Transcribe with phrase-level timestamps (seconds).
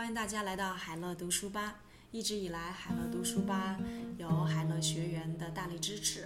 [0.00, 1.74] 欢迎大家来到海乐读书吧。
[2.10, 3.78] 一直以来海乐读书吧
[4.16, 6.24] 有海乐学员的大力支持。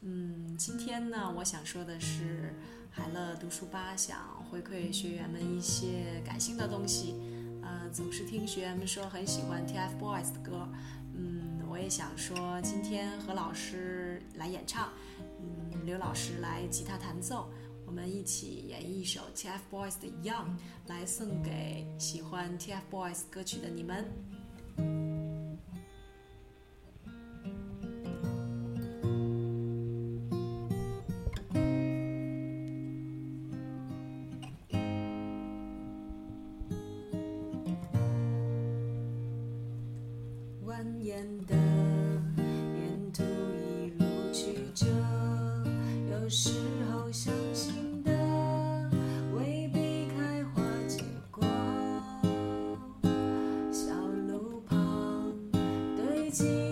[0.00, 2.52] 嗯今天呢我想说的是
[2.90, 7.14] 海乐读书吧想回馈学员们一些感性的东西。
[7.62, 10.68] 呃总是听学员们说很喜欢 tfboys 的歌。
[11.14, 14.88] 嗯我也想说今天何老师来演唱。
[15.38, 17.48] 嗯刘老师来吉他弹奏
[17.92, 20.46] 我们一起演绎一首 tfboys 的 young，
[20.86, 24.10] 来送给喜欢 tfboys 歌曲的你们。
[40.64, 41.71] 蜿蜒的。
[56.32, 56.71] 记。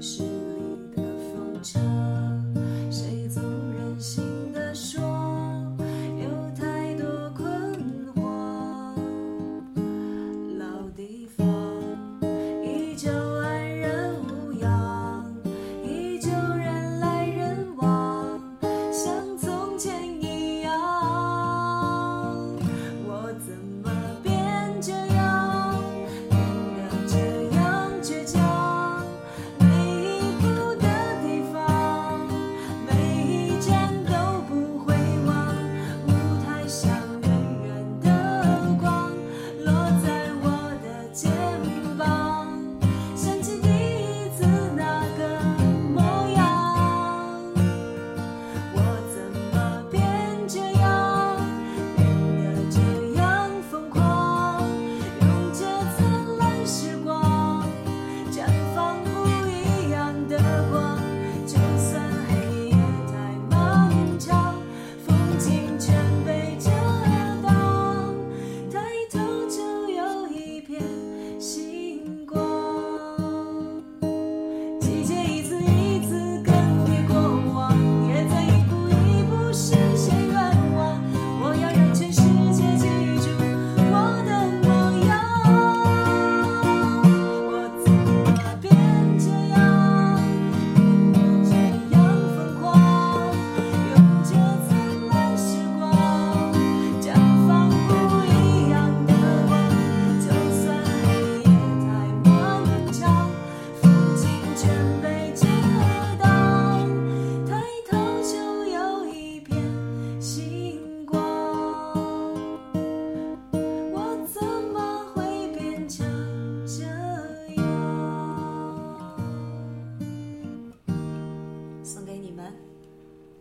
[0.00, 0.29] 是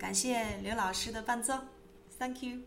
[0.10, 1.54] 感谢刘老师的伴奏
[2.18, 2.62] thank you